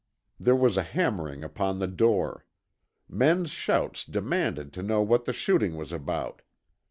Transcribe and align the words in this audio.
There 0.39 0.55
was 0.55 0.77
hammering 0.77 1.43
upon 1.43 1.77
the 1.77 1.85
door. 1.85 2.47
Men's 3.07 3.51
shouts 3.51 4.03
demanded 4.03 4.73
to 4.73 4.81
know 4.81 5.03
what 5.03 5.25
the 5.25 5.31
shooting 5.33 5.75
was 5.77 5.91
about. 5.91 6.41